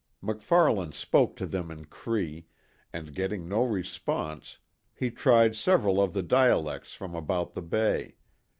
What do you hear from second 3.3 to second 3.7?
no